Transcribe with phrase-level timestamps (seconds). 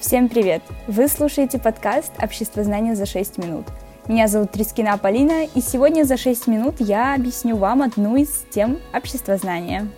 [0.00, 0.62] Всем привет!
[0.86, 3.66] Вы слушаете подкаст «Общество знания за 6 минут».
[4.06, 8.78] Меня зовут Трискина Полина, и сегодня за 6 минут я объясню вам одну из тем
[8.94, 9.88] общества знания.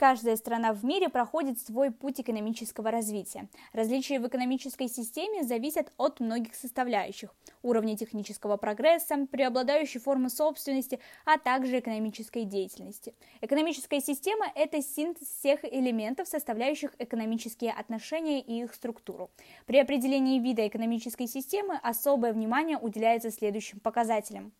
[0.00, 3.50] Каждая страна в мире проходит свой путь экономического развития.
[3.74, 11.36] Различия в экономической системе зависят от многих составляющих– уровня технического прогресса, преобладающей формы собственности, а
[11.36, 13.14] также экономической деятельности.
[13.42, 19.30] Экономическая система– это синтез всех элементов, составляющих экономические отношения и их структуру.
[19.66, 24.54] При определении вида экономической системы особое внимание уделяется следующим показателям.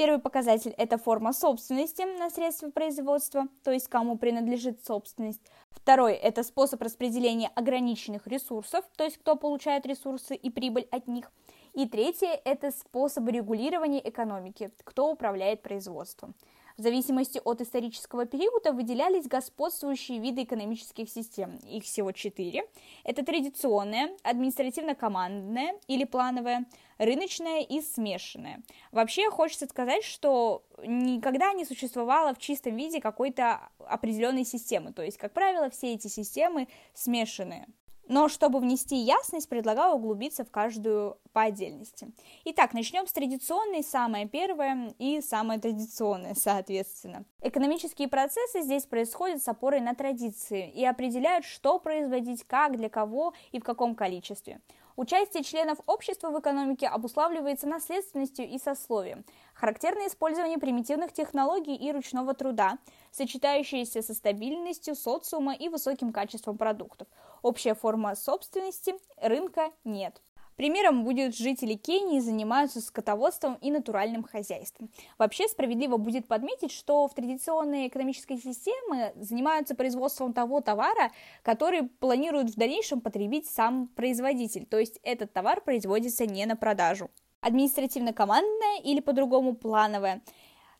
[0.00, 5.42] Первый показатель– это форма собственности на средства производства, то есть кому принадлежит собственность.
[5.68, 11.30] Второй– это способ распределения ограниченных ресурсов, то есть кто получает ресурсы и прибыль от них.
[11.74, 16.34] И третье– это способ регулирования экономики, кто управляет производством.
[16.80, 21.58] В зависимости от исторического периода выделялись господствующие виды экономических систем.
[21.70, 22.66] Их всего четыре.
[23.04, 26.64] Это традиционная, административно-командная или плановая,
[26.96, 28.62] рыночная и смешанная.
[28.92, 34.94] Вообще хочется сказать, что никогда не существовало в чистом виде какой-то определенной системы.
[34.94, 37.66] То есть, как правило, все эти системы смешанные.
[38.10, 42.10] Но чтобы внести ясность, предлагаю углубиться в каждую по отдельности.
[42.44, 47.24] Итак, начнем с традиционной, самое первое и самое традиционное, соответственно.
[47.40, 53.32] Экономические процессы здесь происходят с опорой на традиции и определяют, что производить, как, для кого
[53.52, 54.60] и в каком количестве.
[55.00, 59.24] Участие членов общества в экономике обуславливается наследственностью и сословием.
[59.54, 62.76] Характерно использование примитивных технологий и ручного труда,
[63.10, 67.08] сочетающиеся со стабильностью социума и высоким качеством продуктов.
[67.40, 70.20] Общая форма собственности рынка нет.
[70.60, 74.90] Примером будет жители Кении занимаются скотоводством и натуральным хозяйством.
[75.16, 82.50] Вообще справедливо будет подметить, что в традиционной экономической системе занимаются производством того товара, который планирует
[82.50, 87.10] в дальнейшем потребить сам производитель, то есть этот товар производится не на продажу.
[87.40, 90.20] Административно-командная или по-другому плановая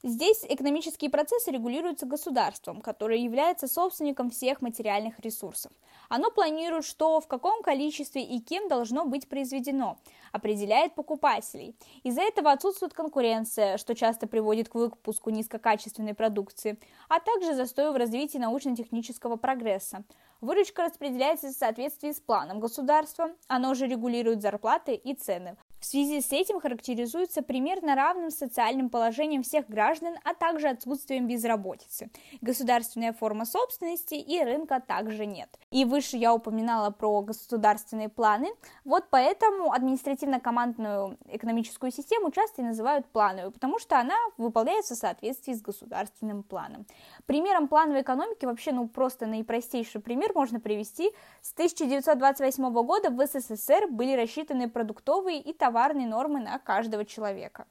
[0.02, 5.72] Здесь экономические процессы регулируются государством, которое является собственником всех материальных ресурсов.
[6.08, 9.98] Оно планирует, что в каком количестве и кем должно быть произведено,
[10.32, 11.76] определяет покупателей.
[12.02, 16.78] Из-за этого отсутствует конкуренция, что часто приводит к выпуску низкокачественной продукции,
[17.10, 20.04] а также застою в развитии научно-технического прогресса.
[20.40, 26.20] Выручка распределяется в соответствии с планом государства, оно же регулирует зарплаты и цены, в связи
[26.20, 32.10] с этим характеризуется примерно равным социальным положением всех граждан, а также отсутствием безработицы.
[32.42, 35.48] Государственная форма собственности и рынка также нет.
[35.70, 38.48] И выше я упоминала про государственные планы.
[38.84, 45.62] Вот поэтому административно-командную экономическую систему часто называют плановой, потому что она выполняется в соответствии с
[45.62, 46.84] государственным планом.
[47.24, 51.10] Примером плановой экономики вообще, ну просто наипростейший пример можно привести.
[51.42, 57.66] С 1928 года в СССР были рассчитаны продуктовые и товарные нормы на каждого человека.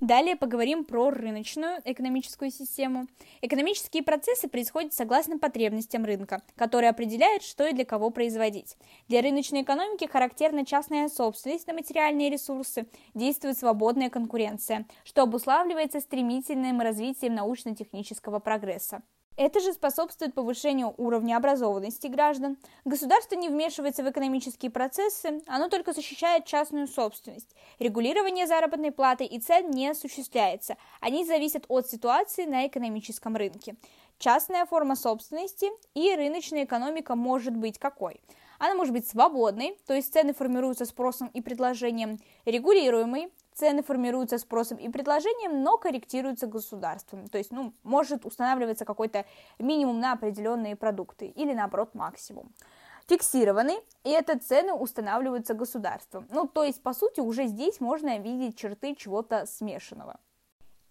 [0.00, 3.08] Далее поговорим про рыночную экономическую систему.
[3.42, 8.76] Экономические процессы происходят согласно потребностям рынка, который определяет, что и для кого производить.
[9.08, 16.80] Для рыночной экономики характерна частная собственность на материальные ресурсы, действует свободная конкуренция, что обуславливается стремительным
[16.80, 19.02] развитием научно-технического прогресса.
[19.38, 22.56] Это же способствует повышению уровня образованности граждан.
[22.84, 27.54] Государство не вмешивается в экономические процессы, оно только защищает частную собственность.
[27.78, 33.76] Регулирование заработной платы и цен не осуществляется, они зависят от ситуации на экономическом рынке.
[34.18, 38.20] Частная форма собственности и рыночная экономика может быть какой?
[38.58, 44.78] Она может быть свободной, то есть цены формируются спросом и предложением, регулируемой, Цены формируются спросом
[44.78, 47.26] и предложением, но корректируются государством.
[47.26, 49.24] То есть, ну, может устанавливаться какой-то
[49.58, 52.52] минимум на определенные продукты или, наоборот, максимум
[53.08, 56.28] фиксированы, и это цены устанавливаются государством.
[56.30, 60.20] Ну, то есть, по сути, уже здесь можно видеть черты чего-то смешанного.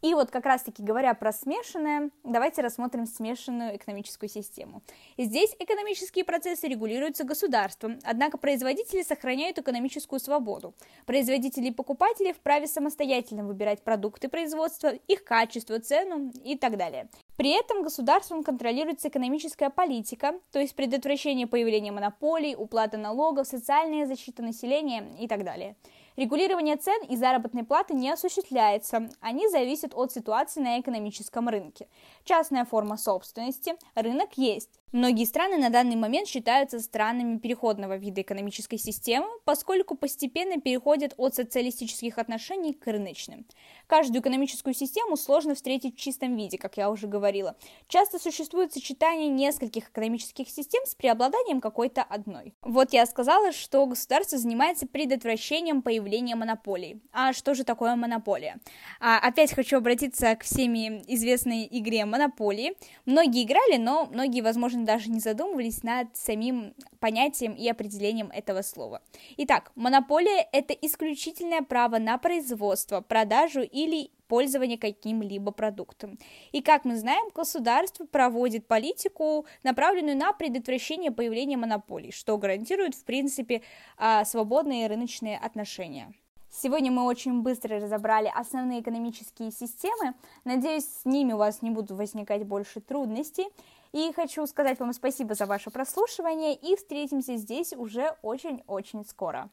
[0.02, 4.84] И вот как раз-таки говоря про смешанное, давайте рассмотрим смешанную экономическую систему.
[5.18, 10.76] Здесь экономические процессы регулируются государством, однако производители сохраняют экономическую свободу.
[11.06, 17.10] Производители и покупатели вправе самостоятельно выбирать продукты производства, их качество, цену и так далее.
[17.36, 24.44] При этом государством контролируется экономическая политика, то есть предотвращение появления монополий, уплата налогов, социальная защита
[24.44, 25.76] населения и так далее.
[26.18, 31.88] Регулирование цен и заработной платы не осуществляется, они зависят от ситуации на экономическом рынке.
[32.24, 38.78] Частная форма собственности, рынок есть, Многие страны на данный момент считаются странами переходного вида экономической
[38.78, 43.46] системы, поскольку постепенно переходят от социалистических отношений к рыночным.
[43.88, 47.58] Каждую экономическую систему сложно встретить в чистом виде, как я уже говорила.
[47.90, 52.54] Часто существует сочетание нескольких экономических систем с преобладанием какой-то одной.
[52.62, 57.02] Вот я сказала, что государство занимается предотвращением появления монополий.
[57.12, 58.62] А что же такое монополия?
[59.02, 62.78] А, опять хочу обратиться к всеми известной игре монополии.
[63.06, 68.62] Многие играли, но многие, возможно, возможно, даже не задумывались над самим понятием и определением этого
[68.62, 69.02] слова.
[69.38, 76.20] Итак, монополия– это исключительное право на производство, продажу или пользование каким-либо продуктом.
[76.52, 83.04] И как мы знаем, государство проводит политику, направленную на предотвращение появления монополий, что гарантирует, в
[83.06, 83.62] принципе,
[83.98, 86.14] а, свободные рыночные отношения.
[86.50, 90.16] Сегодня мы очень быстро разобрали основные экономические системы.
[90.44, 93.48] Надеюсь, с ними у вас не будут возникать больше трудностей.
[93.92, 99.50] И хочу сказать вам спасибо за ваше прослушивание и встретимся здесь уже очень-очень скоро.